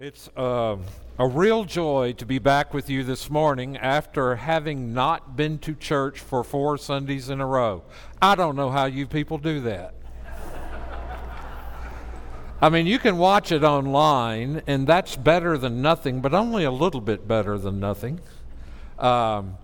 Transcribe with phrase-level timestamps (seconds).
[0.00, 0.76] It's uh,
[1.20, 5.72] a real joy to be back with you this morning after having not been to
[5.72, 7.84] church for four Sundays in a row.
[8.20, 9.94] I don't know how you people do that.
[12.60, 16.72] I mean, you can watch it online, and that's better than nothing, but only a
[16.72, 18.18] little bit better than nothing.
[18.98, 19.58] Um,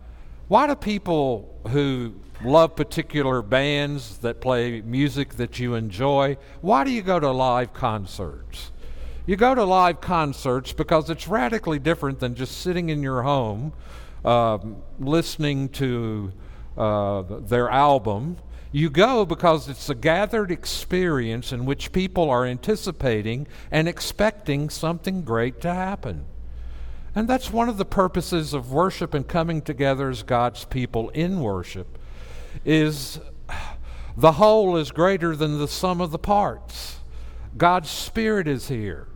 [0.46, 6.92] why do people who love particular bands that play music that you enjoy, why do
[6.92, 8.70] you go to live concerts?
[9.30, 13.72] You go to live concerts because it's radically different than just sitting in your home
[14.24, 14.58] uh,
[14.98, 16.32] listening to
[16.76, 18.38] uh, their album.
[18.72, 25.22] You go because it's a gathered experience in which people are anticipating and expecting something
[25.22, 26.24] great to happen.
[27.14, 31.38] And that's one of the purposes of worship and coming together as God's people in
[31.38, 31.98] worship
[32.64, 33.20] is
[34.16, 36.96] the whole is greater than the sum of the parts.
[37.56, 39.06] God's spirit is here.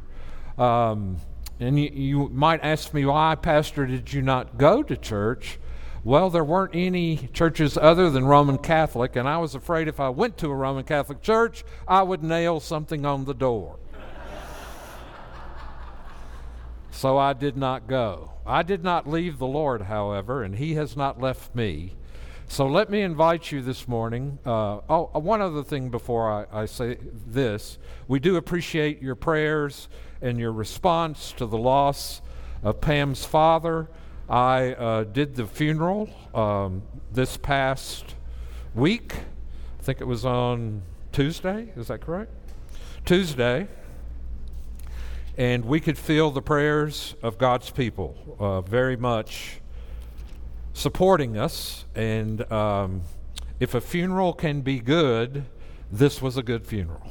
[0.58, 1.18] Um,
[1.60, 5.58] and you, you might ask me, why, Pastor, did you not go to church?
[6.04, 10.10] Well, there weren't any churches other than Roman Catholic, and I was afraid if I
[10.10, 13.78] went to a Roman Catholic church, I would nail something on the door.
[16.90, 18.32] so I did not go.
[18.46, 21.94] I did not leave the Lord, however, and He has not left me.
[22.48, 24.38] So let me invite you this morning.
[24.46, 27.78] Uh, oh, uh, one other thing before I, I say this.
[28.06, 29.88] We do appreciate your prayers
[30.20, 32.22] and your response to the loss
[32.62, 33.88] of Pam's father.
[34.28, 38.14] I uh, did the funeral um, this past
[38.74, 39.14] week.
[39.80, 41.72] I think it was on Tuesday.
[41.76, 42.30] Is that correct?
[43.04, 43.66] Tuesday.
[45.36, 49.60] And we could feel the prayers of God's people uh, very much
[50.74, 51.86] supporting us.
[51.94, 53.02] And um,
[53.58, 55.46] if a funeral can be good,
[55.90, 57.08] this was a good funeral.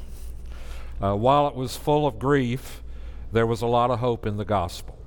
[1.01, 2.83] Uh, while it was full of grief,
[3.31, 4.99] there was a lot of hope in the gospel.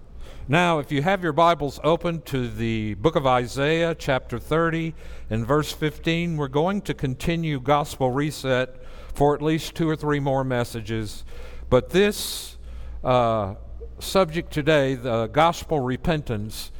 [0.48, 4.94] Now, if you have your Bibles open to the book of Isaiah, chapter 30,
[5.28, 8.76] and verse 15, we're going to continue Gospel Reset
[9.12, 11.24] for at least two or three more messages.
[11.68, 12.58] But this
[13.02, 13.54] uh,
[13.98, 16.70] subject today, the gospel repentance,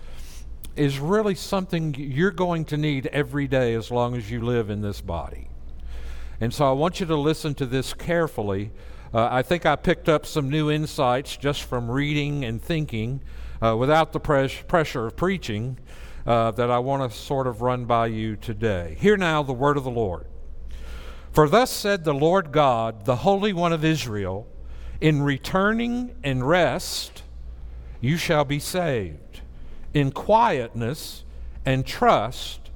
[0.77, 4.83] is really something you're going to need every day as long as you live in
[4.83, 5.49] this body.
[6.41, 8.71] And so I want you to listen to this carefully
[9.15, 13.23] uh, I think I picked up some new insights just from reading and thinking
[13.63, 15.79] uh, without the pres- pressure of preaching
[16.27, 18.97] uh, that I want to sort of run by you today.
[19.01, 20.27] Hear now the word of the Lord.
[21.33, 24.47] For thus said the Lord God, the Holy One of Israel,
[25.01, 27.23] in returning and rest
[28.01, 29.19] you shall be saved.
[29.97, 31.25] In quietness
[31.65, 32.71] and trust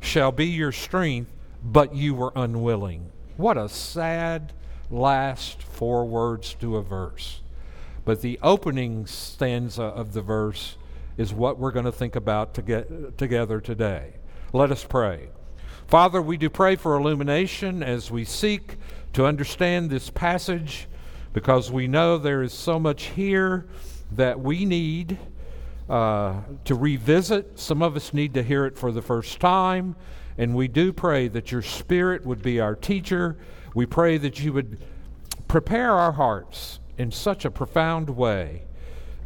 [0.00, 1.30] shall be your strength,
[1.62, 3.12] but you were unwilling.
[3.36, 4.52] What a sad
[4.90, 7.40] last four words to a verse.
[8.04, 10.76] But the opening stanza of the verse
[11.16, 14.14] is what we're going to think about to get together today.
[14.52, 15.28] Let us pray.
[15.86, 18.74] Father, we do pray for illumination as we seek
[19.12, 20.88] to understand this passage
[21.32, 23.68] because we know there is so much here
[24.10, 25.16] that we need
[25.88, 27.58] uh, to revisit.
[27.58, 29.96] Some of us need to hear it for the first time.
[30.38, 33.38] And we do pray that your Spirit would be our teacher
[33.76, 34.78] we pray that you would
[35.48, 38.62] prepare our hearts in such a profound way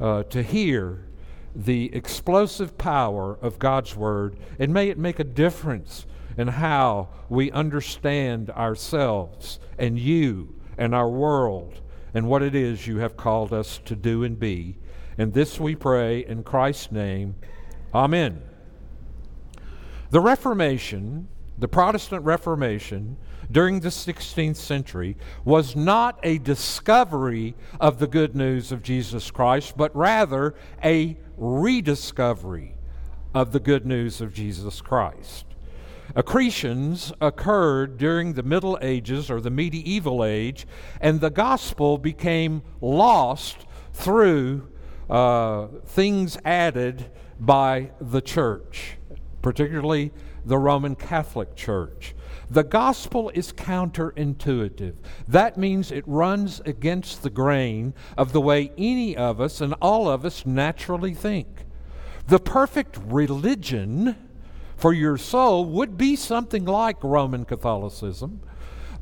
[0.01, 1.07] uh, to hear
[1.55, 6.05] the explosive power of God's Word, and may it make a difference
[6.37, 11.81] in how we understand ourselves and you and our world
[12.13, 14.79] and what it is you have called us to do and be.
[15.21, 17.35] And this we pray in Christ's name.
[17.93, 18.41] Amen.
[20.09, 23.19] The Reformation, the Protestant Reformation,
[23.51, 29.77] during the 16th century was not a discovery of the good news of Jesus Christ,
[29.77, 32.77] but rather a rediscovery
[33.35, 35.45] of the good news of Jesus Christ.
[36.17, 40.67] Accretions occurred during the Middle Ages or the medieval age,
[40.99, 44.67] and the gospel became lost through
[45.11, 48.97] uh, things added by the church,
[49.43, 50.13] particularly
[50.45, 52.15] the Roman Catholic Church.
[52.51, 54.95] The gospel is counterintuitive.
[55.29, 60.09] That means it runs against the grain of the way any of us and all
[60.09, 61.67] of us naturally think.
[62.27, 64.17] The perfect religion
[64.77, 68.41] for your soul would be something like Roman Catholicism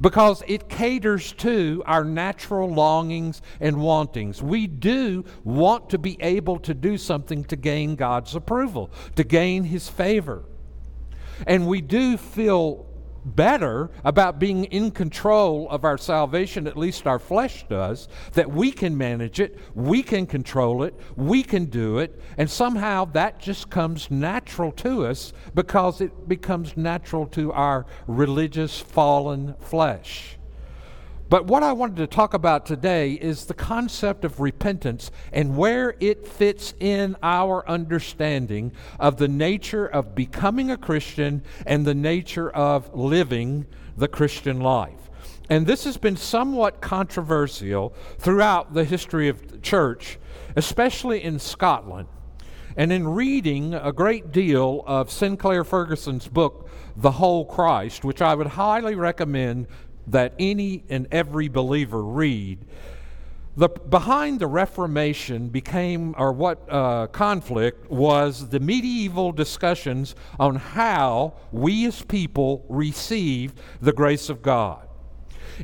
[0.00, 4.42] because it caters to our natural longings and wantings.
[4.42, 9.64] We do want to be able to do something to gain God's approval, to gain
[9.64, 10.44] His favor.
[11.46, 12.87] And we do feel
[13.24, 18.72] better about being in control of our salvation, at least our flesh does, that we
[18.72, 23.70] can manage it, we can control it, we can do it, and somehow that just
[23.70, 30.37] comes natural to us because it becomes natural to our religious fallen flesh.
[31.28, 35.94] But what I wanted to talk about today is the concept of repentance and where
[36.00, 42.48] it fits in our understanding of the nature of becoming a Christian and the nature
[42.48, 43.66] of living
[43.96, 45.10] the Christian life.
[45.50, 50.18] And this has been somewhat controversial throughout the history of the church,
[50.56, 52.08] especially in Scotland.
[52.76, 58.34] And in reading a great deal of Sinclair Ferguson's book, The Whole Christ, which I
[58.34, 59.66] would highly recommend
[60.10, 62.64] that any and every believer read.
[63.56, 71.34] The, behind the Reformation became, or what uh, conflict was the medieval discussions on how
[71.50, 74.86] we as people received the grace of God.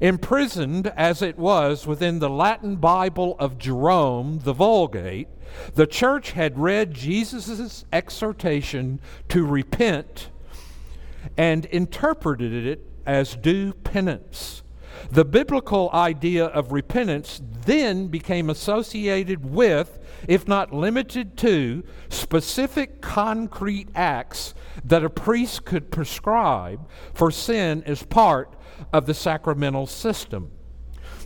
[0.01, 5.29] Imprisoned as it was within the Latin Bible of Jerome, the Vulgate,
[5.77, 8.99] the church had read Jesus' exhortation
[9.29, 10.31] to repent
[11.37, 14.63] and interpreted it as due penance.
[15.11, 19.99] The biblical idea of repentance then became associated with,
[20.29, 24.55] if not limited to, specific concrete acts
[24.85, 28.55] that a priest could prescribe for sin as part
[28.93, 30.51] of the sacramental system.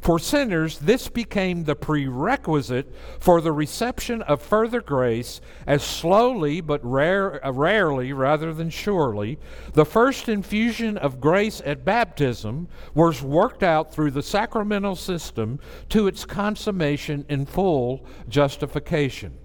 [0.01, 6.81] For sinners, this became the prerequisite for the reception of further grace, as slowly but
[6.85, 9.39] rare, uh, rarely rather than surely,
[9.73, 15.59] the first infusion of grace at baptism was worked out through the sacramental system
[15.89, 19.39] to its consummation in full justification.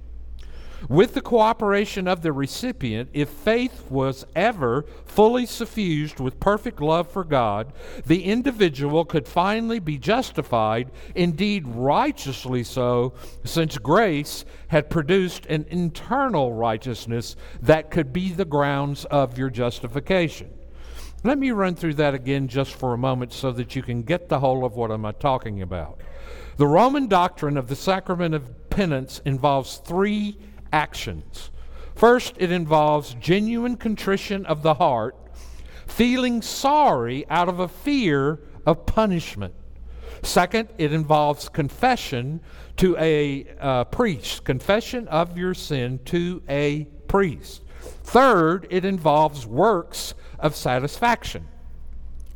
[0.90, 7.10] With the cooperation of the recipient, if faith was ever fully suffused with perfect love
[7.10, 7.72] for God,
[8.06, 13.14] the individual could finally be justified, indeed righteously so,
[13.46, 20.54] since grace had produced an internal righteousness that could be the grounds of your justification.
[21.24, 24.28] Let me run through that again just for a moment so that you can get
[24.28, 26.02] the whole of what I'm talking about.
[26.58, 30.38] The Roman doctrine of the sacrament of penance involves three
[30.74, 31.52] actions.
[31.96, 35.16] First, it involves genuine contrition of the heart,
[35.88, 39.54] feeling sorry out of a fear of punishment.
[40.24, 42.42] Second, it involves confession
[42.78, 47.62] to a uh, priest, confession of your sin to a priest.
[48.04, 51.48] Third, it involves works of satisfaction.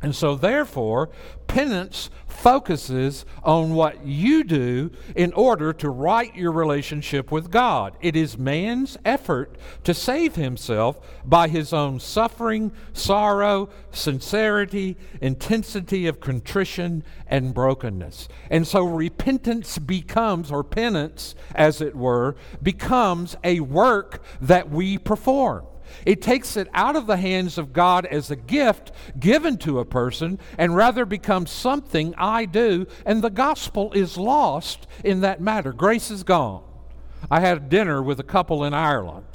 [0.00, 1.10] And so, therefore,
[1.48, 7.96] penance focuses on what you do in order to right your relationship with God.
[8.00, 16.20] It is man's effort to save himself by his own suffering, sorrow, sincerity, intensity of
[16.20, 18.28] contrition, and brokenness.
[18.50, 25.66] And so, repentance becomes, or penance, as it were, becomes a work that we perform.
[26.04, 29.84] It takes it out of the hands of God as a gift given to a
[29.84, 35.72] person and rather becomes something I do, and the gospel is lost in that matter.
[35.72, 36.62] Grace is gone.
[37.30, 39.26] I had dinner with a couple in Ireland,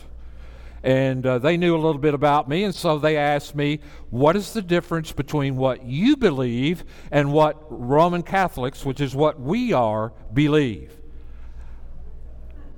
[0.84, 3.80] and uh, they knew a little bit about me, and so they asked me,
[4.10, 9.40] What is the difference between what you believe and what Roman Catholics, which is what
[9.40, 10.98] we are, believe?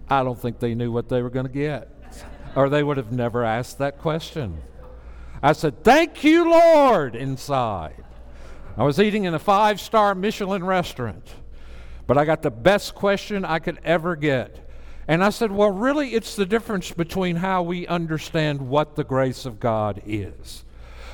[0.09, 1.94] I don't think they knew what they were going to get
[2.55, 4.61] or they would have never asked that question.
[5.43, 8.03] I said, Thank you, Lord, inside.
[8.77, 11.29] I was eating in a five star Michelin restaurant,
[12.07, 14.69] but I got the best question I could ever get.
[15.07, 19.45] And I said, Well, really, it's the difference between how we understand what the grace
[19.45, 20.65] of God is.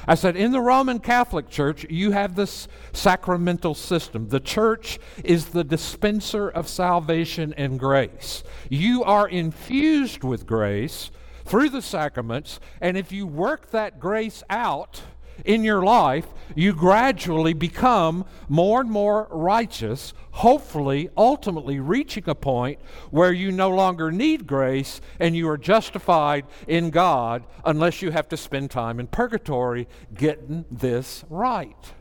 [0.07, 4.29] I said, in the Roman Catholic Church, you have this sacramental system.
[4.29, 8.43] The church is the dispenser of salvation and grace.
[8.67, 11.11] You are infused with grace
[11.51, 15.01] through the sacraments, and if you work that grace out
[15.43, 22.79] in your life, you gradually become more and more righteous, hopefully, ultimately reaching a point
[23.09, 28.29] where you no longer need grace and you are justified in God unless you have
[28.29, 31.93] to spend time in purgatory getting this right.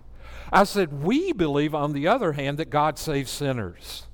[0.52, 4.06] I said, we believe, on the other hand, that God saves sinners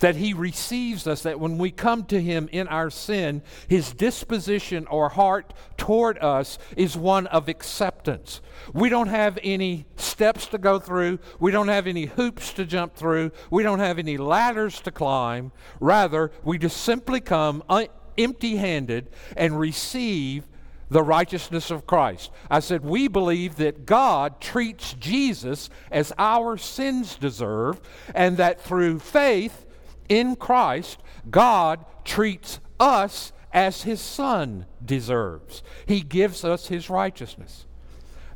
[0.00, 4.86] that He receives us, that when we come to Him in our sin, His disposition
[4.88, 8.40] or heart toward us is one of acceptance.
[8.74, 12.94] We don't have any steps to go through, we don't have any hoops to jump
[12.94, 15.52] through, we don't have any ladders to climb.
[15.78, 17.84] Rather, we just simply come uh,
[18.18, 20.46] empty handed and receive
[20.90, 22.30] the righteousness of Christ.
[22.50, 27.80] I said, we believe that God treats Jesus as our sins deserve,
[28.12, 29.66] and that through faith
[30.10, 30.98] in Christ,
[31.30, 35.62] God treats us as his Son deserves.
[35.86, 37.66] He gives us his righteousness.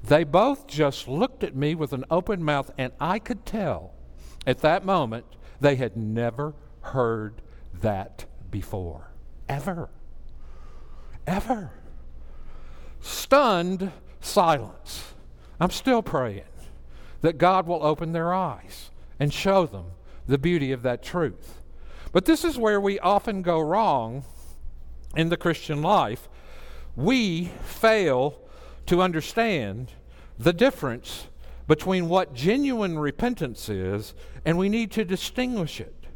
[0.02, 3.92] They both just looked at me with an open mouth, and I could tell
[4.46, 5.26] at that moment
[5.60, 7.42] they had never heard
[7.80, 9.10] that before.
[9.48, 9.90] Ever.
[11.26, 11.72] Ever.
[13.00, 13.90] Stunned
[14.20, 15.14] silence.
[15.58, 16.44] I'm still praying
[17.22, 19.86] that God will open their eyes and show them
[20.26, 21.62] the beauty of that truth.
[22.14, 24.22] But this is where we often go wrong
[25.16, 26.28] in the Christian life.
[26.94, 28.40] We fail
[28.86, 29.90] to understand
[30.38, 31.26] the difference
[31.66, 36.06] between what genuine repentance is, and we need to distinguish it.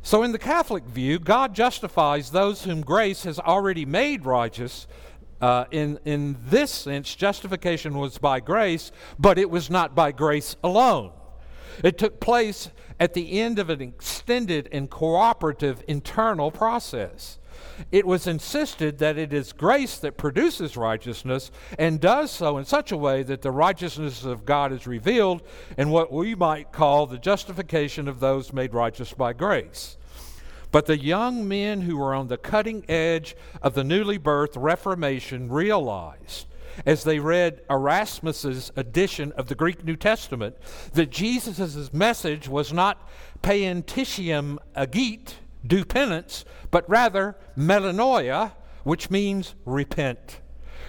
[0.00, 4.86] So, in the Catholic view, God justifies those whom grace has already made righteous.
[5.38, 10.56] Uh, in, in this sense, justification was by grace, but it was not by grace
[10.64, 11.12] alone.
[11.82, 17.38] It took place at the end of an extended and cooperative internal process.
[17.90, 22.92] It was insisted that it is grace that produces righteousness and does so in such
[22.92, 25.42] a way that the righteousness of God is revealed
[25.76, 29.96] in what we might call the justification of those made righteous by grace.
[30.70, 35.48] But the young men who were on the cutting edge of the newly birthed Reformation
[35.48, 36.46] realized
[36.86, 40.56] as they read Erasmus's edition of the Greek New Testament
[40.92, 43.08] that Jesus' message was not
[43.42, 45.34] poenitentiam agite,
[45.66, 48.52] do penance, but rather metanoia,
[48.82, 50.40] which means repent.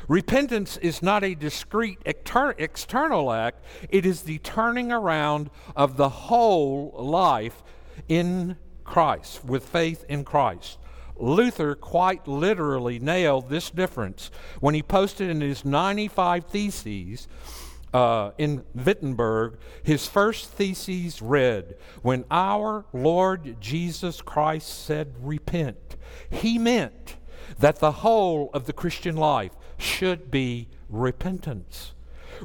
[0.07, 6.91] Repentance is not a discrete external act, it is the turning around of the whole
[6.97, 7.63] life
[8.07, 10.77] in Christ, with faith in Christ.
[11.17, 17.27] Luther quite literally nailed this difference when he posted in his 95 Theses
[17.95, 25.95] uh, in Wittenberg, his first thesis read, When our Lord Jesus Christ said, Repent,
[26.29, 27.15] he meant
[27.57, 31.93] that the whole of the Christian life should be repentance.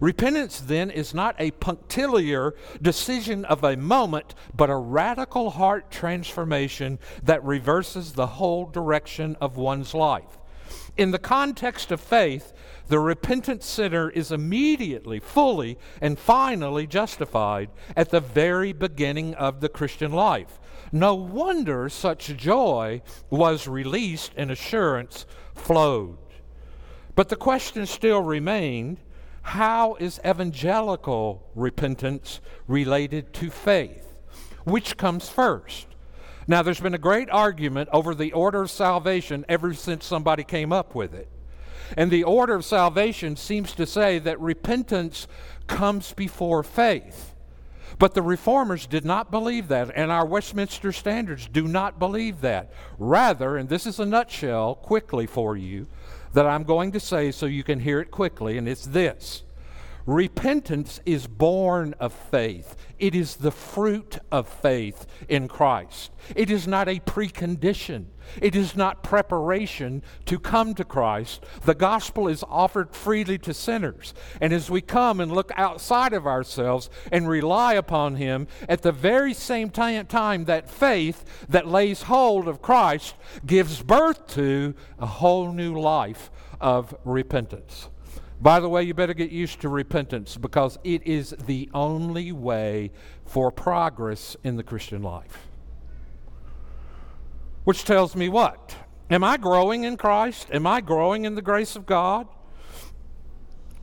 [0.01, 6.99] Repentance, then, is not a punctiliar decision of a moment, but a radical heart transformation
[7.23, 10.39] that reverses the whole direction of one's life.
[10.97, 12.53] In the context of faith,
[12.89, 19.69] the repentant sinner is immediately, fully, and finally justified at the very beginning of the
[19.69, 20.61] Christian life.
[20.93, 26.19] No wonder such joy was released and assurance flowed.
[27.15, 28.99] But the question still remained
[29.51, 34.07] how is evangelical repentance related to faith?
[34.63, 35.89] Which comes first?
[36.47, 40.73] Now, there's been a great argument over the order of salvation ever since somebody came
[40.73, 41.29] up with it.
[41.97, 45.27] And the order of salvation seems to say that repentance
[45.67, 47.35] comes before faith.
[47.99, 52.73] But the reformers did not believe that, and our Westminster standards do not believe that.
[52.99, 55.89] Rather, and this is a nutshell quickly for you
[56.33, 59.43] that I'm going to say so you can hear it quickly, and it's this
[60.07, 62.77] Repentance is born of faith.
[63.01, 66.11] It is the fruit of faith in Christ.
[66.37, 68.05] It is not a precondition.
[68.41, 71.43] It is not preparation to come to Christ.
[71.65, 74.13] The gospel is offered freely to sinners.
[74.41, 78.93] And as we come and look outside of ourselves and rely upon Him, at the
[78.93, 83.15] very same time, that faith that lays hold of Christ
[83.47, 86.31] gives birth to a whole new life
[86.61, 87.89] of repentance.
[88.41, 92.91] By the way, you better get used to repentance because it is the only way
[93.27, 95.47] for progress in the Christian life.
[97.65, 98.75] Which tells me what?
[99.11, 100.49] Am I growing in Christ?
[100.53, 102.27] Am I growing in the grace of God?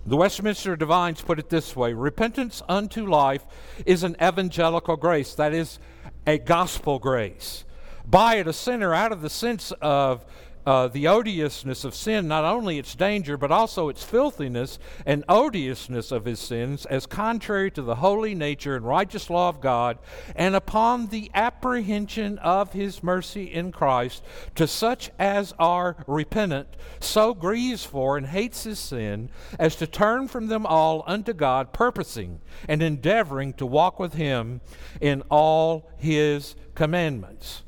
[0.07, 3.45] The Westminster Divines put it this way Repentance unto life
[3.85, 5.79] is an evangelical grace, that is,
[6.25, 7.65] a gospel grace.
[8.05, 10.25] By it, a sinner, out of the sense of
[10.67, 16.12] uh, the odiousness of sin, not only its danger, but also its filthiness and odiousness
[16.12, 19.97] of his sins, as contrary to the holy nature and righteous law of God,
[20.36, 24.21] and upon the apprehension of his mercy in Christ,
[24.55, 26.67] to such as are repentant,
[27.00, 31.71] so grieves for and hates his sin, as to turn from them all unto God,
[31.71, 34.59] purposing and endeavoring to walk with him
[35.00, 37.63] in all his commandments.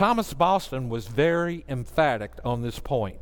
[0.00, 3.18] Thomas Boston was very emphatic on this point.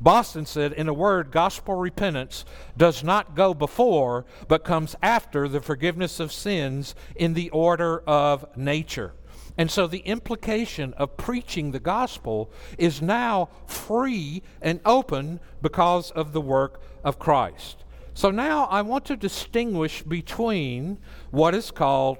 [0.00, 2.44] Boston said, in a word, gospel repentance
[2.76, 8.46] does not go before, but comes after the forgiveness of sins in the order of
[8.56, 9.12] nature.
[9.58, 16.32] And so the implication of preaching the gospel is now free and open because of
[16.32, 17.84] the work of Christ.
[18.14, 20.98] So now I want to distinguish between
[21.32, 22.18] what is called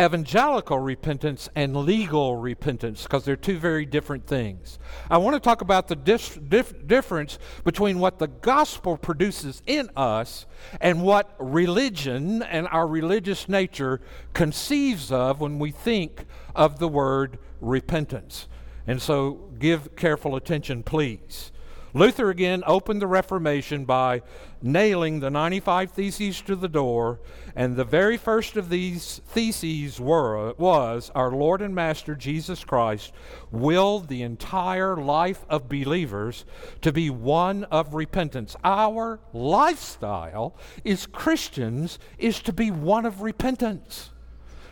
[0.00, 4.78] evangelical repentance and legal repentance because they're two very different things.
[5.10, 9.90] I want to talk about the dif- dif- difference between what the gospel produces in
[9.96, 10.46] us
[10.80, 14.00] and what religion and our religious nature
[14.34, 18.46] conceives of when we think of the word repentance.
[18.86, 21.50] And so give careful attention, please.
[21.94, 24.22] Luther again opened the Reformation by
[24.60, 27.20] nailing the 95 Theses to the door,
[27.56, 33.12] and the very first of these theses were, was our Lord and Master Jesus Christ
[33.50, 36.44] willed the entire life of believers
[36.82, 38.54] to be one of repentance.
[38.62, 40.54] Our lifestyle
[40.84, 44.10] is Christians is to be one of repentance.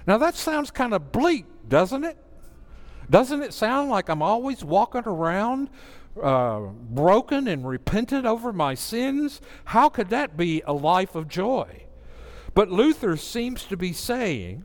[0.06, 2.18] Now that sounds kind of bleak, doesn't it?
[3.08, 5.70] Doesn't it sound like I'm always walking around
[6.22, 9.40] uh, broken and repentant over my sins?
[9.66, 11.84] How could that be a life of joy?
[12.54, 14.64] But Luther seems to be saying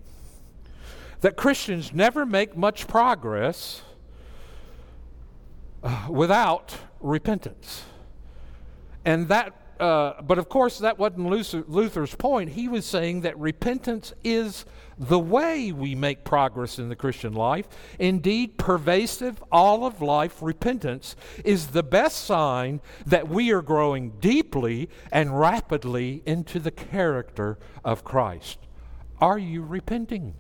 [1.22, 3.82] that Christians never make much progress
[5.84, 7.84] uh, without repentance.
[9.04, 12.52] And that uh, but of course, that wasn't Luther, Luther's point.
[12.52, 14.64] He was saying that repentance is
[15.02, 17.68] the way we make progress in the Christian life.
[17.98, 24.90] Indeed, pervasive, all of life repentance is the best sign that we are growing deeply
[25.12, 28.60] and rapidly into the character of Christ.
[29.20, 30.36] Are you repenting?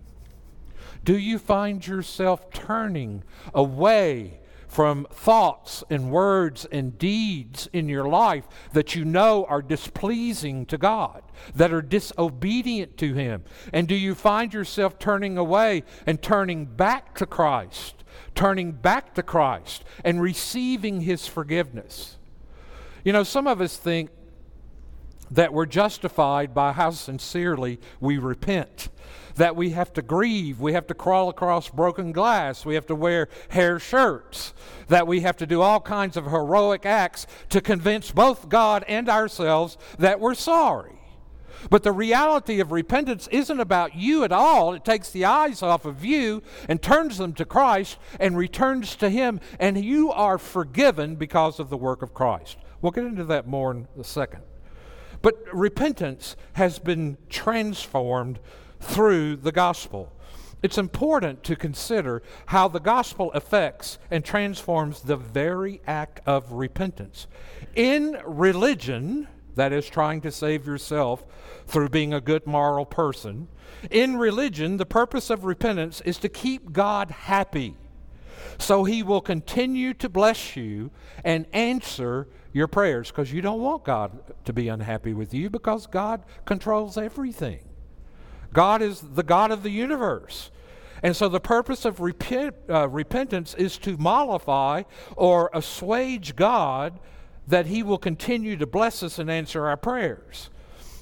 [1.03, 3.23] Do you find yourself turning
[3.55, 4.40] away
[4.71, 10.77] from thoughts and words and deeds in your life that you know are displeasing to
[10.77, 11.21] God,
[11.53, 13.43] that are disobedient to Him?
[13.73, 19.23] And do you find yourself turning away and turning back to Christ, turning back to
[19.23, 22.17] Christ and receiving His forgiveness?
[23.03, 24.09] You know, some of us think
[25.31, 28.87] that we're justified by how sincerely we repent
[29.35, 32.95] that we have to grieve, we have to crawl across broken glass, we have to
[32.95, 34.53] wear hair shirts,
[34.87, 39.09] that we have to do all kinds of heroic acts to convince both God and
[39.09, 41.01] ourselves that we're sorry.
[41.69, 44.73] But the reality of repentance isn't about you at all.
[44.73, 49.09] It takes the eyes off of you and turns them to Christ and returns to
[49.09, 52.57] Him, and you are forgiven because of the work of Christ.
[52.81, 54.41] We'll get into that more in a second.
[55.21, 58.39] But repentance has been transformed
[58.81, 60.11] through the gospel.
[60.63, 67.27] It's important to consider how the gospel affects and transforms the very act of repentance.
[67.75, 71.25] In religion, that is, trying to save yourself
[71.65, 73.47] through being a good moral person,
[73.89, 77.75] in religion, the purpose of repentance is to keep God happy.
[78.59, 80.91] So he will continue to bless you
[81.23, 85.87] and answer your prayers because you don't want God to be unhappy with you because
[85.87, 87.61] God controls everything.
[88.53, 90.51] God is the God of the universe.
[91.03, 94.83] And so the purpose of repent, uh, repentance is to mollify
[95.15, 96.99] or assuage God
[97.47, 100.49] that He will continue to bless us and answer our prayers.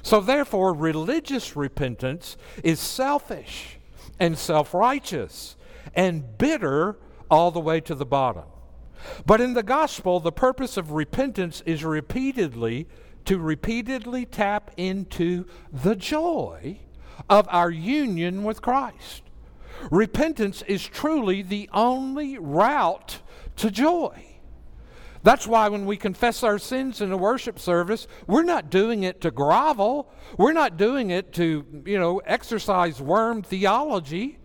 [0.01, 3.77] So therefore, religious repentance is selfish
[4.19, 5.57] and self righteous
[5.93, 6.97] and bitter
[7.29, 8.45] all the way to the bottom.
[9.25, 12.87] But in the gospel, the purpose of repentance is repeatedly
[13.25, 16.79] to repeatedly tap into the joy
[17.29, 19.23] of our union with Christ.
[19.91, 23.19] Repentance is truly the only route
[23.57, 24.25] to joy.
[25.21, 29.21] That's why when we confess our sins in a worship service, we're not doing it
[29.21, 30.09] to grovel.
[30.37, 34.39] We're not doing it to, you know, exercise worm theology,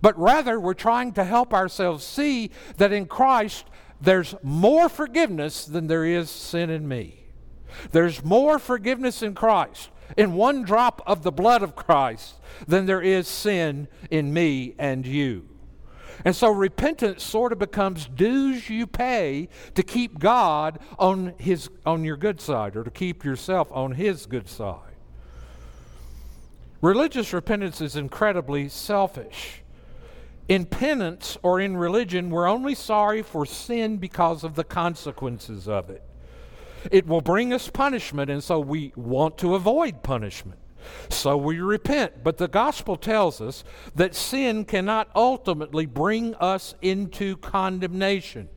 [0.00, 3.66] but rather we're trying to help ourselves see that in Christ
[4.00, 7.24] there's more forgiveness than there is sin in me.
[7.92, 12.34] There's more forgiveness in Christ in one drop of the blood of Christ
[12.66, 15.48] than there is sin in me and you.
[16.24, 22.04] And so repentance sort of becomes dues you pay to keep God on his on
[22.04, 24.80] your good side or to keep yourself on his good side.
[26.80, 29.62] Religious repentance is incredibly selfish.
[30.48, 35.90] In penance or in religion, we're only sorry for sin because of the consequences of
[35.90, 36.02] it.
[36.90, 40.58] It will bring us punishment, and so we want to avoid punishment.
[41.08, 42.22] So we repent.
[42.22, 48.48] But the gospel tells us that sin cannot ultimately bring us into condemnation.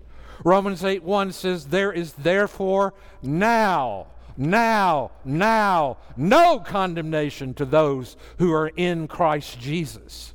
[0.43, 8.53] Romans 8 1 says, There is therefore now, now, now, no condemnation to those who
[8.53, 10.33] are in Christ Jesus.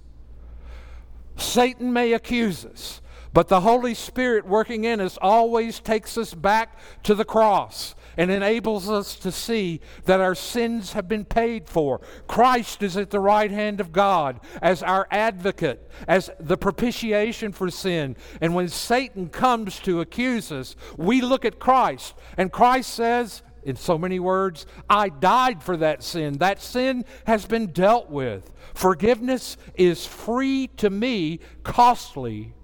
[1.37, 3.01] Satan may accuse us,
[3.35, 8.31] but the Holy Spirit working in us always takes us back to the cross and
[8.31, 12.01] enables us to see that our sins have been paid for.
[12.29, 17.71] Christ is at the right hand of God as our advocate, as the propitiation for
[17.71, 18.15] sin.
[18.41, 23.75] And when Satan comes to accuse us, we look at Christ, and Christ says, in
[23.75, 26.35] so many words, I died for that sin.
[26.35, 28.53] That sin has been dealt with.
[28.75, 32.55] Forgiveness is free to me, costly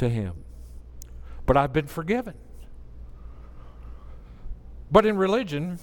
[0.00, 0.32] to him.
[1.46, 2.34] But I've been forgiven.
[4.90, 5.78] But in religion,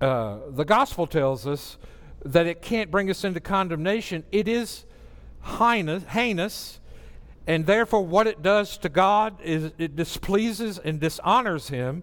[0.00, 1.78] uh, the gospel tells us
[2.24, 4.24] that it can't bring us into condemnation.
[4.30, 4.84] It is
[5.42, 6.78] heinous, heinous,
[7.46, 12.02] and therefore what it does to God is it displeases and dishonors Him.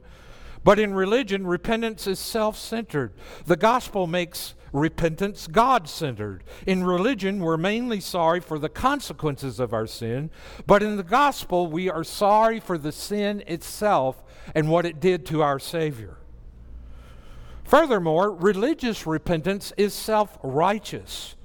[0.64, 3.14] But in religion, repentance is self centered.
[3.46, 6.44] The gospel makes repentance God centered.
[6.68, 10.30] In religion, we're mainly sorry for the consequences of our sin,
[10.68, 15.26] but in the gospel, we are sorry for the sin itself and what it did
[15.28, 16.18] to our Savior.
[17.64, 21.36] Furthermore, religious repentance is self righteous.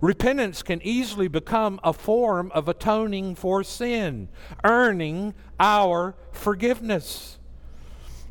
[0.00, 4.28] Repentance can easily become a form of atoning for sin,
[4.64, 7.38] earning our forgiveness.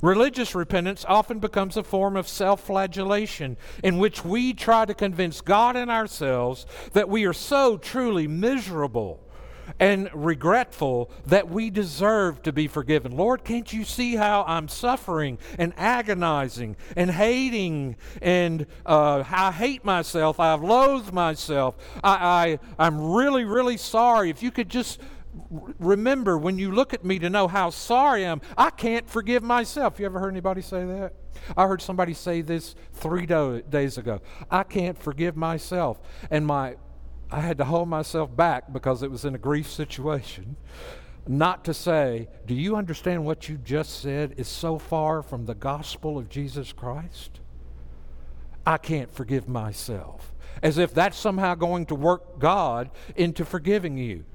[0.04, 5.40] Religious repentance often becomes a form of self flagellation in which we try to convince
[5.40, 9.22] God and ourselves that we are so truly miserable
[9.80, 13.16] and regretful that we deserve to be forgiven.
[13.16, 19.86] Lord, can't you see how I'm suffering and agonizing and hating and uh, I hate
[19.86, 20.38] myself?
[20.38, 21.78] I've loathed myself.
[22.04, 24.30] I, I, I'm really, really sorry.
[24.30, 25.00] If you could just
[25.80, 29.44] remember when you look at me to know how sorry I am, I can't forgive
[29.44, 30.00] myself.
[30.00, 31.14] You ever heard anybody say that?
[31.58, 34.22] I heard somebody say this three do- days ago.
[34.52, 36.00] I can't forgive myself.
[36.30, 36.76] And my
[37.34, 40.56] I had to hold myself back because it was in a grief situation.
[41.28, 45.56] Not to say, do you understand what you just said is so far from the
[45.56, 47.40] gospel of Jesus Christ?
[48.68, 50.32] I can't forgive myself.
[50.62, 54.26] As if that's somehow going to work God into forgiving you.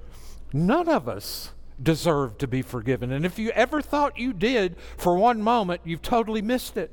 [0.53, 3.13] None of us deserve to be forgiven.
[3.13, 6.91] And if you ever thought you did for one moment, you've totally missed it.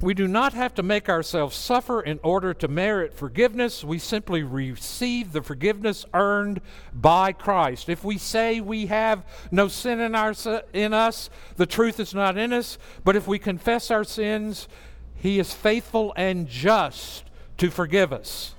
[0.00, 3.82] We do not have to make ourselves suffer in order to merit forgiveness.
[3.82, 6.60] We simply receive the forgiveness earned
[6.94, 7.88] by Christ.
[7.88, 10.34] If we say we have no sin in, our,
[10.72, 12.78] in us, the truth is not in us.
[13.02, 14.68] But if we confess our sins,
[15.16, 17.24] He is faithful and just
[17.56, 18.54] to forgive us.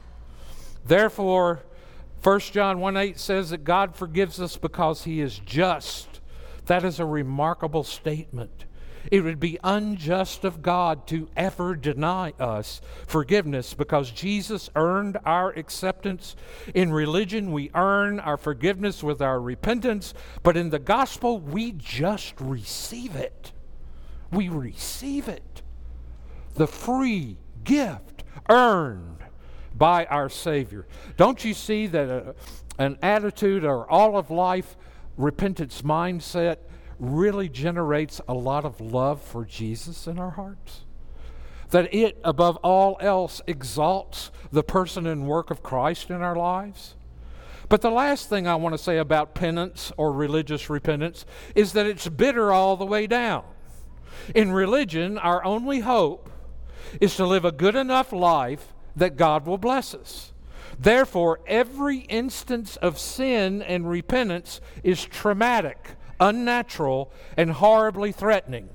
[0.85, 1.63] Therefore,
[2.21, 6.19] 1 John 1 8 says that God forgives us because He is just.
[6.65, 8.65] That is a remarkable statement.
[9.09, 15.51] It would be unjust of God to ever deny us forgiveness because Jesus earned our
[15.51, 16.35] acceptance.
[16.75, 22.33] In religion, we earn our forgiveness with our repentance, but in the gospel, we just
[22.39, 23.53] receive it.
[24.31, 25.61] We receive it.
[26.55, 29.23] The free gift earned
[29.79, 30.85] by our Savior.
[31.17, 32.35] Don't you see that a,
[32.77, 34.77] an attitude or all of life
[35.17, 36.57] repentance mindset
[36.99, 40.81] really generates a lot of love for Jesus in our hearts?
[41.71, 46.95] That it, above all else, exalts the person and work of Christ in our lives?
[47.69, 51.85] But the last thing I want to say about penance or religious repentance is that
[51.85, 53.43] it's bitter all the way down.
[54.33, 56.29] In religion, our only hope
[56.99, 60.33] is to live a good enough life that God will bless us.
[60.77, 68.69] Therefore, every instance of sin and repentance is traumatic unnatural, and horribly threatening.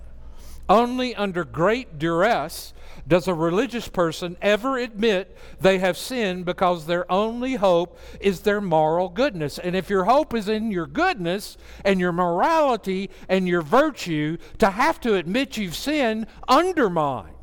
[0.66, 2.72] Only under great duress
[3.06, 8.62] does a religious person ever admit they have sinned because their only hope is their
[8.62, 9.58] moral goodness.
[9.58, 14.70] And if your hope is in your goodness and your morality and your virtue, to
[14.70, 17.33] have to admit you've sinned undermines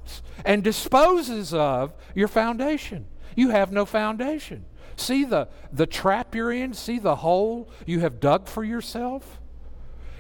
[0.46, 3.06] and disposes of your foundation.
[3.36, 4.66] You have no foundation.
[4.96, 6.74] See the, the trap you're in?
[6.74, 9.40] See the hole you have dug for yourself?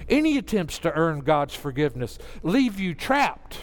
[0.09, 3.59] Any attempts to earn God's forgiveness leave you trapped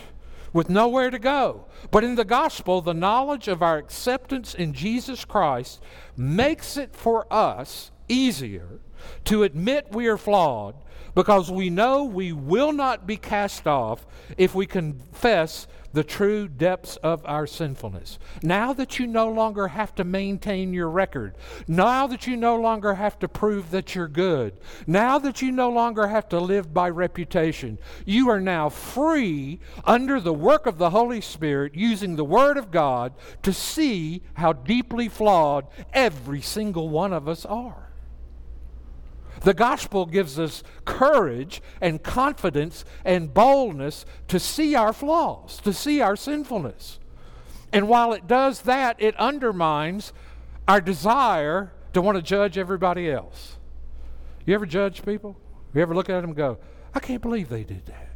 [0.52, 1.66] with nowhere to go.
[1.90, 5.82] But in the gospel, the knowledge of our acceptance in Jesus Christ
[6.16, 8.80] makes it for us easier
[9.24, 10.74] to admit we are flawed
[11.18, 16.94] because we know we will not be cast off if we confess the true depths
[16.98, 18.20] of our sinfulness.
[18.40, 21.34] Now that you no longer have to maintain your record,
[21.66, 25.70] now that you no longer have to prove that you're good, now that you no
[25.70, 30.90] longer have to live by reputation, you are now free under the work of the
[30.90, 37.12] Holy Spirit using the Word of God to see how deeply flawed every single one
[37.12, 37.87] of us are.
[39.42, 46.00] The gospel gives us courage and confidence and boldness to see our flaws, to see
[46.00, 46.98] our sinfulness.
[47.72, 50.12] And while it does that, it undermines
[50.66, 53.56] our desire to want to judge everybody else.
[54.46, 55.36] You ever judge people?
[55.74, 56.58] You ever look at them and go,
[56.94, 58.08] I can't believe they did that?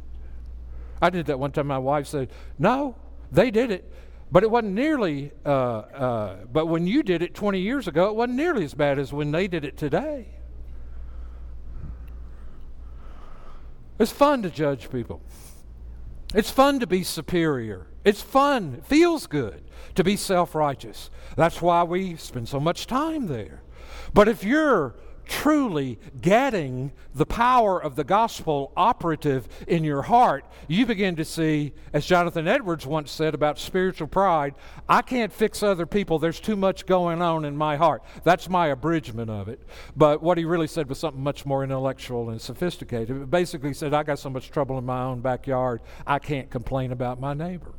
[1.01, 1.67] I did that one time.
[1.67, 2.95] My wife said, No,
[3.31, 3.91] they did it.
[4.31, 8.15] But it wasn't nearly, uh, uh, but when you did it 20 years ago, it
[8.15, 10.27] wasn't nearly as bad as when they did it today.
[14.03, 15.21] It's fun to judge people.
[16.35, 17.87] It's fun to be superior.
[18.03, 18.75] It's fun.
[18.79, 19.63] It feels good
[19.95, 21.09] to be self righteous.
[21.37, 23.63] That's why we spend so much time there.
[24.13, 24.93] But if you're
[25.25, 31.73] truly getting the power of the gospel operative in your heart, you begin to see,
[31.93, 34.55] as Jonathan Edwards once said about spiritual pride,
[34.87, 36.19] I can't fix other people.
[36.19, 38.03] There's too much going on in my heart.
[38.23, 39.61] That's my abridgment of it.
[39.95, 43.21] But what he really said was something much more intellectual and sophisticated.
[43.21, 46.91] It basically said, I got so much trouble in my own backyard, I can't complain
[46.91, 47.73] about my neighbor.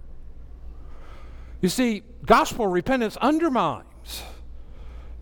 [1.61, 4.22] You see, gospel repentance undermines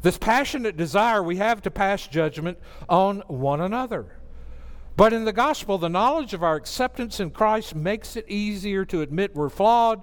[0.03, 4.19] this passionate desire we have to pass judgment on one another.
[4.97, 9.01] But in the gospel, the knowledge of our acceptance in Christ makes it easier to
[9.01, 10.03] admit we're flawed.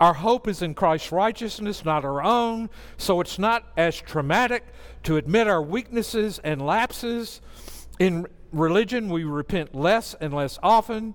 [0.00, 4.64] Our hope is in Christ's righteousness, not our own, so it's not as traumatic
[5.04, 7.40] to admit our weaknesses and lapses.
[7.98, 11.14] In religion, we repent less and less often.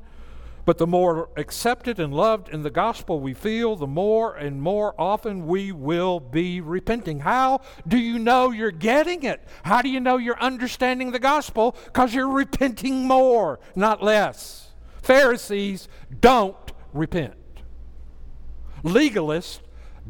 [0.65, 4.99] But the more accepted and loved in the gospel we feel, the more and more
[4.99, 7.19] often we will be repenting.
[7.19, 9.43] How do you know you're getting it?
[9.63, 11.75] How do you know you're understanding the gospel?
[11.85, 14.71] Because you're repenting more, not less.
[15.03, 15.87] Pharisees
[16.19, 17.35] don't repent,
[18.83, 19.59] legalists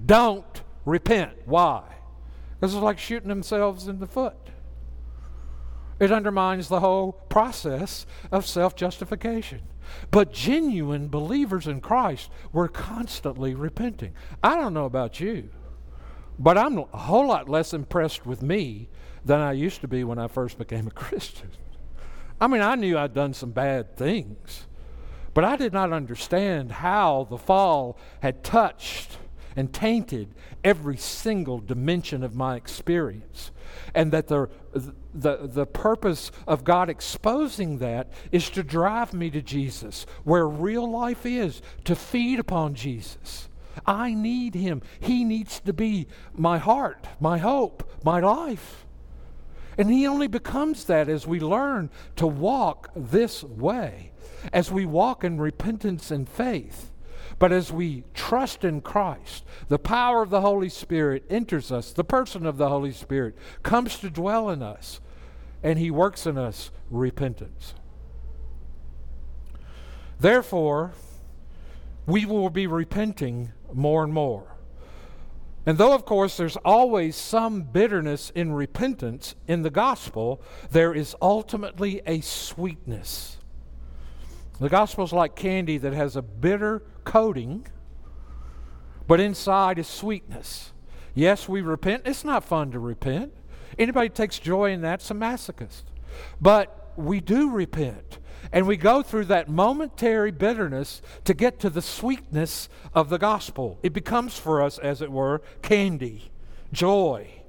[0.05, 1.33] don't repent.
[1.45, 1.83] Why?
[2.59, 4.37] Because it's like shooting themselves in the foot.
[5.99, 9.61] It undermines the whole process of self justification.
[10.11, 14.13] But genuine believers in Christ were constantly repenting.
[14.43, 15.49] I don't know about you,
[16.39, 18.89] but I'm a whole lot less impressed with me
[19.23, 21.49] than I used to be when I first became a Christian.
[22.39, 24.65] I mean, I knew I'd done some bad things,
[25.33, 29.17] but I did not understand how the fall had touched
[29.55, 33.51] and tainted every single dimension of my experience.
[33.93, 34.49] And that the,
[35.13, 40.89] the, the purpose of God exposing that is to drive me to Jesus, where real
[40.89, 43.49] life is, to feed upon Jesus.
[43.85, 44.81] I need Him.
[44.99, 48.85] He needs to be my heart, my hope, my life.
[49.77, 54.11] And He only becomes that as we learn to walk this way,
[54.53, 56.91] as we walk in repentance and faith.
[57.37, 61.91] But as we trust in Christ, the power of the Holy Spirit enters us.
[61.91, 65.01] The person of the Holy Spirit comes to dwell in us,
[65.61, 67.73] and he works in us repentance.
[70.19, 70.93] Therefore,
[72.05, 74.55] we will be repenting more and more.
[75.65, 81.15] And though, of course, there's always some bitterness in repentance in the gospel, there is
[81.21, 83.37] ultimately a sweetness.
[84.59, 87.67] The gospel is like candy that has a bitter coating,
[89.07, 90.71] but inside is sweetness.
[91.13, 92.03] Yes, we repent.
[92.05, 93.33] It's not fun to repent.
[93.77, 95.83] Anybody takes joy in that's a masochist.
[96.39, 98.19] But we do repent.
[98.51, 103.79] And we go through that momentary bitterness to get to the sweetness of the gospel.
[103.83, 106.31] It becomes for us, as it were, candy,
[106.71, 107.41] joy.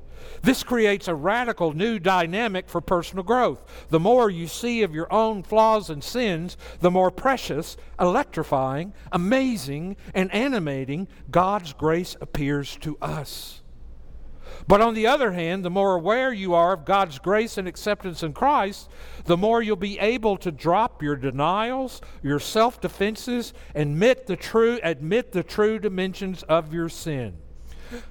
[0.46, 3.64] This creates a radical new dynamic for personal growth.
[3.88, 9.96] The more you see of your own flaws and sins, the more precious, electrifying, amazing,
[10.14, 13.62] and animating God's grace appears to us.
[14.68, 18.22] But on the other hand, the more aware you are of God's grace and acceptance
[18.22, 18.88] in Christ,
[19.24, 24.78] the more you'll be able to drop your denials, your self defenses, admit the true,
[24.84, 27.38] admit the true dimensions of your sin.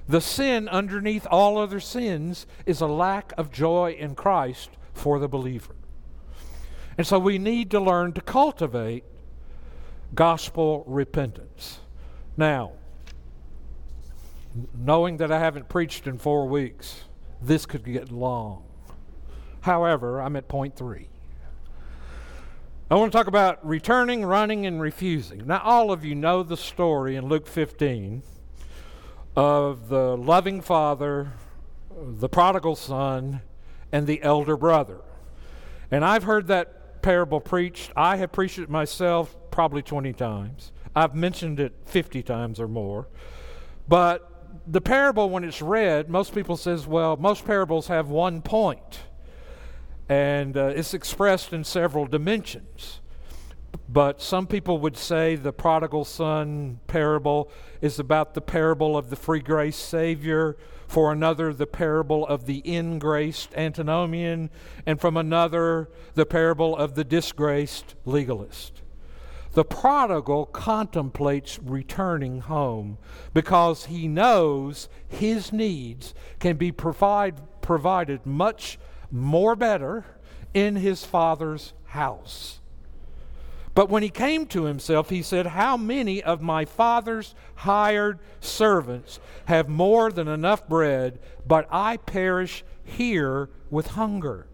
[0.08, 5.28] The sin underneath all other sins is a lack of joy in Christ for the
[5.28, 5.76] believer.
[6.98, 9.04] And so we need to learn to cultivate
[10.14, 11.80] gospel repentance.
[12.38, 12.74] Now,
[14.78, 17.04] knowing that I haven't preached in four weeks,
[17.42, 18.64] this could get long.
[19.62, 21.10] However, I'm at point three.
[22.90, 25.48] I want to talk about returning, running, and refusing.
[25.48, 28.22] Now, all of you know the story in Luke 15
[29.36, 31.34] of the loving father,
[31.96, 33.42] the prodigal son,
[33.92, 35.02] and the elder brother.
[35.92, 37.92] And I've heard that parable preached.
[37.96, 40.72] I have preached it myself probably 20 times.
[40.96, 43.08] I've mentioned it 50 times or more.
[43.88, 44.32] But
[44.66, 49.02] the parable, when it's read, most people says, well, most parables have one point
[50.08, 53.00] and uh, it's expressed in several dimensions.
[53.90, 57.50] But some people would say the prodigal son parable
[57.82, 60.58] is about the parable of the free grace Savior,
[60.88, 64.50] for another, the parable of the ingraced antinomian,
[64.86, 68.82] and from another, the parable of the disgraced legalist.
[69.54, 72.98] The prodigal contemplates returning home
[73.34, 78.78] because he knows his needs can be provide, provided much
[79.10, 80.06] more better
[80.54, 82.60] in his father's house.
[83.76, 89.20] But when he came to himself, he said, How many of my father's hired servants
[89.46, 94.48] have more than enough bread, but I perish here with hunger?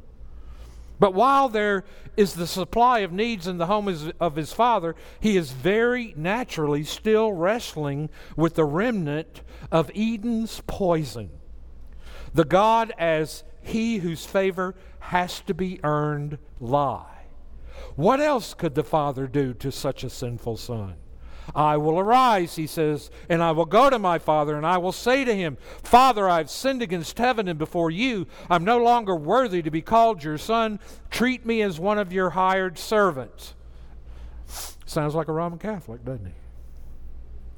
[0.99, 1.83] But while there
[2.17, 6.83] is the supply of needs in the home of his father, he is very naturally
[6.83, 11.29] still wrestling with the remnant of Eden's poison.
[12.33, 17.10] The God as he whose favor has to be earned lie.
[17.95, 20.95] What else could the Father do to such a sinful son?
[21.55, 24.91] I will arise, he says, and I will go to my father, and I will
[24.91, 28.27] say to him, Father, I have sinned against heaven and before you.
[28.49, 30.79] I'm no longer worthy to be called your son.
[31.09, 33.55] Treat me as one of your hired servants.
[34.85, 36.33] Sounds like a Roman Catholic, doesn't he?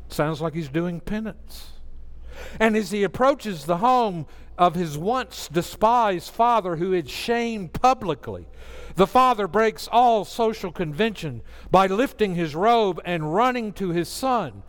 [0.08, 1.72] Sounds like he's doing penance.
[2.60, 8.48] And as he approaches the home of his once despised father who had shamed publicly,
[8.96, 14.64] the father breaks all social convention by lifting his robe and running to his son.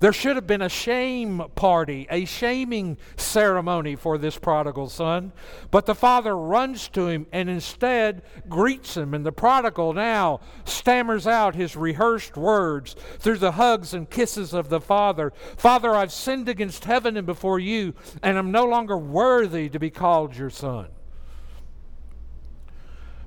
[0.00, 5.32] There should have been a shame party, a shaming ceremony for this prodigal son.
[5.70, 9.12] But the father runs to him and instead greets him.
[9.12, 14.70] And the prodigal now stammers out his rehearsed words through the hugs and kisses of
[14.70, 19.68] the father Father, I've sinned against heaven and before you, and I'm no longer worthy
[19.68, 20.88] to be called your son.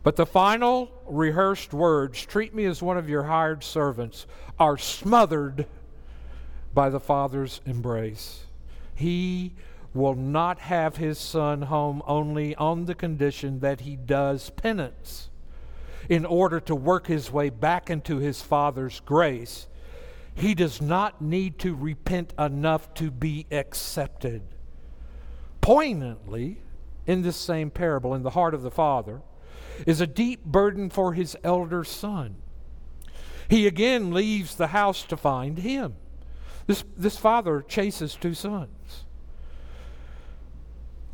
[0.04, 4.28] But the final rehearsed words, treat me as one of your hired servants,
[4.60, 5.66] are smothered
[6.74, 8.44] by the Father's embrace.
[8.94, 9.54] He
[9.94, 15.30] will not have his son home only on the condition that he does penance
[16.10, 19.68] in order to work his way back into his Father's grace.
[20.36, 24.42] He does not need to repent enough to be accepted.
[25.62, 26.58] Poignantly,
[27.06, 29.22] in this same parable, in the heart of the Father,
[29.86, 32.36] is a deep burden for his elder son.
[33.50, 35.96] He again leaves the house to find him.
[36.66, 39.06] This, this father chases two sons.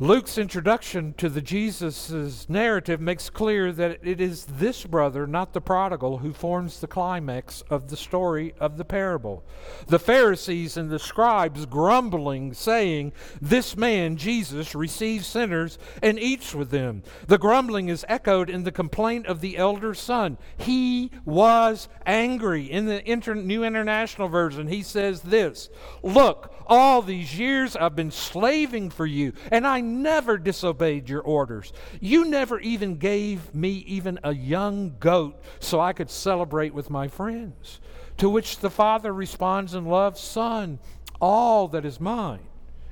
[0.02, 5.60] Luke's introduction to the Jesus' narrative makes clear that it is this brother, not the
[5.60, 9.44] prodigal, who forms the climax of the story of the parable.
[9.88, 16.70] The Pharisees and the scribes grumbling, saying, This man, Jesus, receives sinners and eats with
[16.70, 17.02] them.
[17.26, 20.38] The grumbling is echoed in the complaint of the elder son.
[20.56, 22.70] He was angry.
[22.70, 25.68] In the Inter- New International Version, he says this
[26.02, 31.72] Look, all these years I've been slaving for you, and I never disobeyed your orders.
[32.00, 37.08] You never even gave me even a young goat so I could celebrate with my
[37.08, 37.80] friends.
[38.18, 40.78] To which the father responds in love Son,
[41.20, 42.46] all that is mine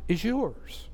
[0.09, 0.89] is yours.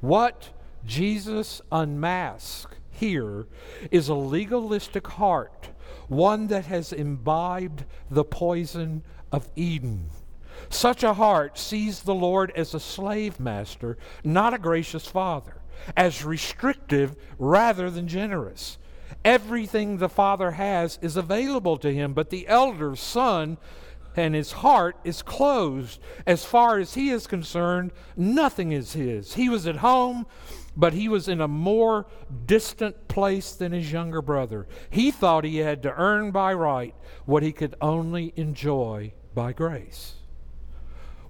[0.00, 0.50] What
[0.84, 3.46] Jesus unmasks here
[3.90, 5.70] is a legalistic heart,
[6.08, 10.10] one that has imbibed the poison of Eden.
[10.70, 15.62] Such a heart sees the Lord as a slave master, not a gracious father,
[15.96, 18.78] as restrictive rather than generous.
[19.24, 23.58] Everything the father has is available to him, but the elder son
[24.16, 26.00] and his heart is closed.
[26.26, 29.34] As far as he is concerned, nothing is his.
[29.34, 30.26] He was at home,
[30.76, 32.06] but he was in a more
[32.46, 34.66] distant place than his younger brother.
[34.90, 36.94] He thought he had to earn by right
[37.26, 40.14] what he could only enjoy by grace.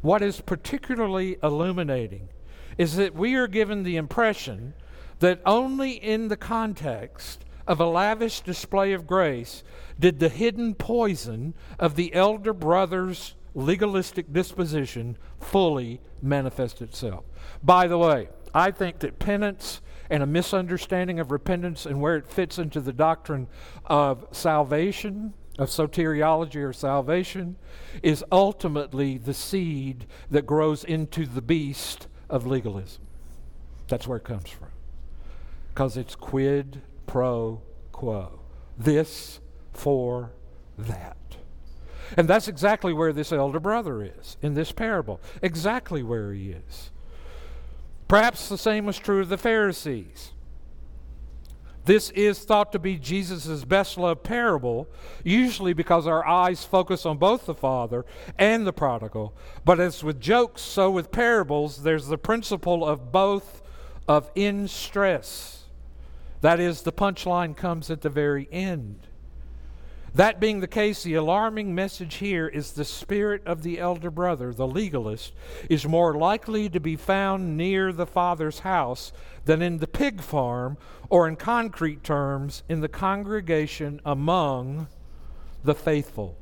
[0.01, 2.29] What is particularly illuminating
[2.77, 4.75] is that we are given the impression
[5.19, 9.63] that only in the context of a lavish display of grace
[9.99, 17.25] did the hidden poison of the elder brother's legalistic disposition fully manifest itself.
[17.63, 22.27] By the way, I think that penance and a misunderstanding of repentance and where it
[22.27, 23.49] fits into the doctrine
[23.85, 27.57] of salvation, of soteriology or salvation,
[28.03, 33.03] is ultimately the seed that grows into the beast of legalism.
[33.89, 34.69] That's where it comes from.
[35.71, 38.41] Because it's quid pro quo.
[38.79, 39.41] This
[39.73, 40.33] for
[40.77, 41.17] that.
[42.17, 45.21] And that's exactly where this elder brother is in this parable.
[45.43, 46.91] Exactly where he is.
[48.07, 50.33] Perhaps the same was true of the Pharisees.
[51.89, 54.89] This is thought to be Jesus' best loved parable,
[55.25, 58.05] usually because our eyes focus on both the Father
[58.39, 59.35] and the prodigal.
[59.65, 63.63] But as with jokes, so with parables, there's the principle of both
[64.07, 65.65] of in stress.
[66.43, 69.08] That is, the punchline comes at the very end.
[70.15, 74.53] That being the case, the alarming message here is the spirit of the elder brother,
[74.53, 75.33] the legalist,
[75.69, 79.13] is more likely to be found near the father's house
[79.45, 80.79] than in the pig farm,
[81.11, 84.89] or in concrete terms, in the congregation among
[85.63, 86.37] the faithful.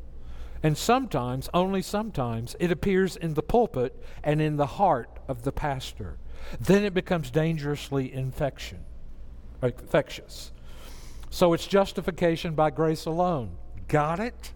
[0.62, 5.52] And sometimes, only sometimes, it appears in the pulpit and in the heart of the
[5.52, 6.18] pastor.
[6.60, 8.84] Then it becomes dangerously infection,
[9.62, 10.52] infectious.
[11.36, 13.58] So it's justification by grace alone.
[13.88, 14.54] Got it?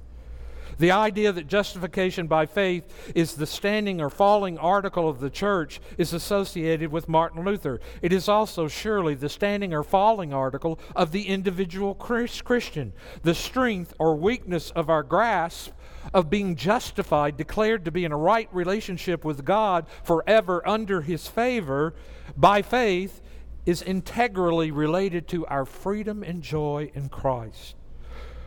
[0.78, 5.78] The idea that justification by faith is the standing or falling article of the church
[5.98, 7.80] is associated with Martin Luther.
[8.00, 12.94] It is also surely the standing or falling article of the individual Christian.
[13.24, 15.72] The strength or weakness of our grasp
[16.14, 21.28] of being justified, declared to be in a right relationship with God forever under His
[21.28, 21.92] favor
[22.38, 23.20] by faith,
[23.66, 27.76] is integrally related to our freedom and joy in Christ.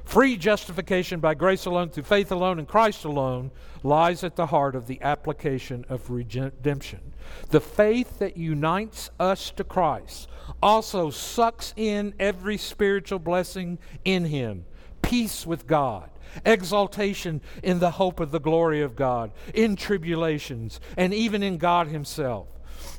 [0.04, 3.52] Free justification by grace alone, through faith alone, in Christ alone,
[3.84, 7.14] lies at the heart of the application of redemption.
[7.50, 10.30] The faith that unites us to Christ
[10.62, 14.66] also sucks in every spiritual blessing in Him
[15.02, 16.10] peace with God,
[16.46, 21.88] exaltation in the hope of the glory of God, in tribulations, and even in God
[21.88, 22.48] Himself.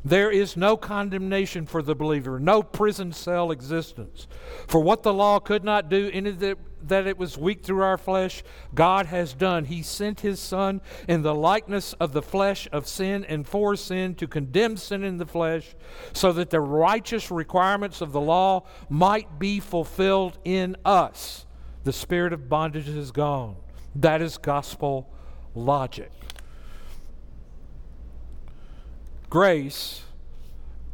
[0.04, 4.26] There is no condemnation for the believer, no prison cell existence.
[4.66, 8.42] For what the law could not do, in that it was weak through our flesh,
[8.74, 9.64] God has done.
[9.64, 14.14] He sent His Son in the likeness of the flesh of sin and for sin
[14.16, 15.74] to condemn sin in the flesh,
[16.12, 21.46] so that the righteous requirements of the law might be fulfilled in us.
[21.84, 23.56] The spirit of bondage is gone.
[23.94, 25.10] That is gospel
[25.54, 26.10] logic.
[29.34, 30.02] Grace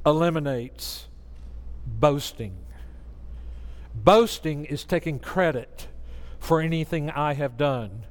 [0.06, 1.08] eliminates
[1.84, 2.56] boasting.
[3.94, 5.88] Boasting is taking credit
[6.38, 8.06] for anything I have done.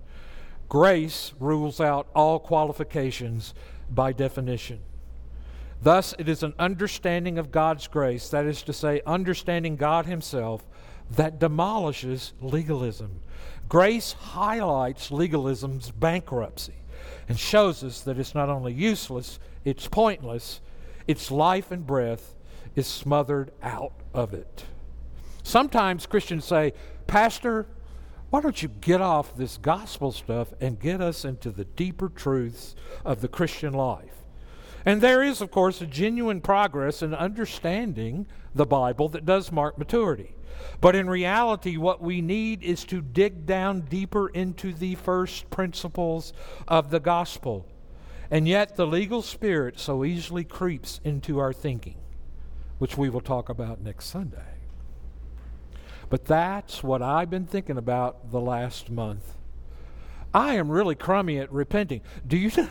[0.68, 3.56] Grace rules out all qualifications
[3.90, 4.82] by definition.
[5.82, 10.64] Thus, it is an understanding of God's grace, that is to say, understanding God Himself,
[11.10, 13.22] that demolishes legalism.
[13.68, 16.76] Grace highlights legalism's bankruptcy
[17.28, 20.62] and shows us that it's not only useless, it's pointless,
[21.08, 22.36] its life and breath
[22.76, 24.66] is smothered out of it.
[25.44, 26.74] Sometimes Christians say,
[27.08, 27.66] Pastor,
[28.30, 32.76] why don't you get off this gospel stuff and get us into the deeper truths
[33.04, 34.20] of the Christian life?
[34.86, 39.78] And there is, of course, a genuine progress in understanding the Bible that does mark
[39.78, 40.36] maturity.
[40.82, 46.34] But in reality, what we need is to dig down deeper into the first principles
[46.68, 47.66] of the gospel.
[48.32, 51.96] And yet, the legal spirit so easily creeps into our thinking,
[52.78, 54.56] which we will talk about next Sunday.
[56.10, 59.36] But that's what I've been thinking about the last month.
[60.34, 62.02] I am really crummy at repenting.
[62.26, 62.70] Do you know,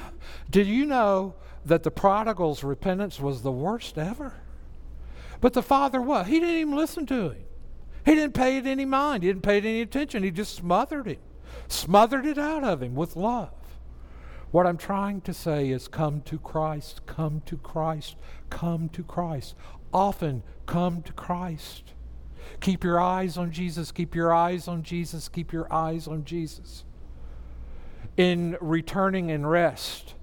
[0.51, 1.35] did you know
[1.65, 4.35] that the prodigal's repentance was the worst ever?
[5.41, 6.27] But the father what?
[6.27, 7.45] He didn't even listen to him.
[8.05, 9.23] He didn't pay it any mind.
[9.23, 10.23] He didn't pay it any attention.
[10.23, 11.19] He just smothered him,
[11.69, 13.51] smothered it out of him with love.
[14.51, 18.17] What I'm trying to say is come to Christ, come to Christ,
[18.51, 19.55] come to Christ.
[19.93, 21.93] Often come to Christ.
[22.61, 26.85] Keep your eyes on Jesus, keep your eyes on Jesus, keep your eyes on Jesus.
[28.17, 30.15] In returning and rest,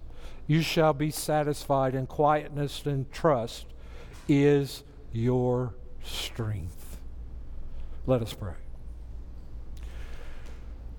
[0.47, 3.67] you shall be satisfied, and quietness and trust
[4.28, 6.99] is your strength.
[8.05, 8.53] Let us pray.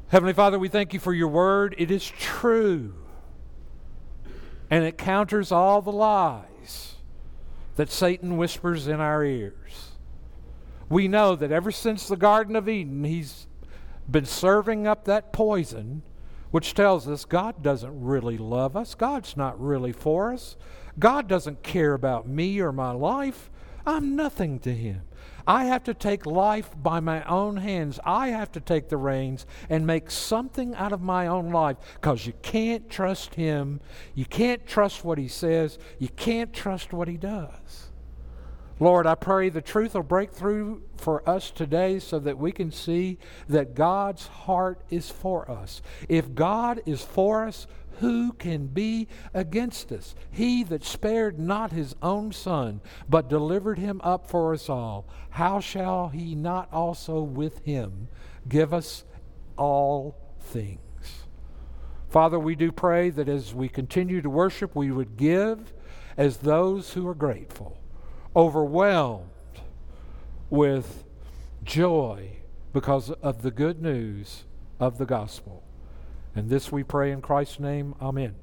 [0.09, 1.75] Heavenly Father, we thank you for your word.
[1.79, 2.95] It is true,
[4.71, 6.95] and it counters all the lies
[7.77, 9.93] that Satan whispers in our ears.
[10.89, 13.47] We know that ever since the Garden of Eden, he's
[14.11, 16.03] been serving up that poison,
[16.51, 20.57] which tells us God doesn't really love us, God's not really for us,
[20.99, 23.51] God doesn't care about me or my life.
[23.85, 25.03] I'm nothing to him.
[25.47, 28.01] I have to take life by my own hands.
[28.05, 32.27] I have to take the reins and make something out of my own life because
[32.27, 33.81] you can't trust him.
[34.15, 35.79] You can't trust what he says.
[35.99, 37.91] You can't trust what he does.
[38.79, 42.71] Lord, I pray the truth will break through for us today so that we can
[42.71, 43.19] see
[43.49, 45.81] that God's heart is for us.
[46.11, 47.67] If God is for us,
[47.99, 50.15] who can be against us?
[50.31, 55.61] He that spared not his own son, but delivered him up for us all, how
[55.61, 58.09] shall he not also with him
[58.49, 59.05] give us
[59.57, 60.81] all things?
[62.09, 65.73] Father, we do pray that as we continue to worship, we would give
[66.17, 67.79] as those who are grateful,
[68.35, 69.31] overwhelmed
[70.49, 71.05] with
[71.65, 72.39] joy
[72.73, 74.45] because of the good news
[74.79, 75.66] of the gospel.
[76.37, 77.95] And this we pray in Christ's name.
[78.01, 78.35] Amen.